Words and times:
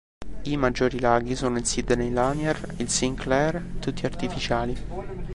I 0.45 0.57
maggiori 0.57 0.99
laghi 0.99 1.35
sono 1.35 1.59
il 1.59 1.65
Sidney 1.67 2.09
Lanier, 2.09 2.73
il 2.77 2.89
Sinclair, 2.89 3.61
tutti 3.79 4.07
artificiali. 4.07 4.75